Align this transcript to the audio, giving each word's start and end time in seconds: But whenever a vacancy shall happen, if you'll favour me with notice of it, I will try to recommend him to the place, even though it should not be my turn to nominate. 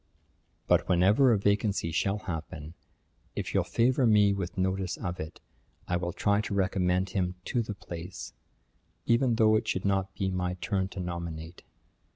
But 0.65 0.89
whenever 0.89 1.31
a 1.31 1.37
vacancy 1.37 1.91
shall 1.91 2.17
happen, 2.17 2.73
if 3.35 3.53
you'll 3.53 3.63
favour 3.63 4.07
me 4.07 4.33
with 4.33 4.57
notice 4.57 4.97
of 4.97 5.19
it, 5.19 5.39
I 5.87 5.95
will 5.95 6.11
try 6.11 6.41
to 6.41 6.55
recommend 6.55 7.11
him 7.11 7.35
to 7.45 7.61
the 7.61 7.75
place, 7.75 8.33
even 9.05 9.35
though 9.35 9.55
it 9.55 9.67
should 9.67 9.85
not 9.85 10.15
be 10.15 10.31
my 10.31 10.55
turn 10.55 10.87
to 10.87 10.99
nominate. 10.99 11.61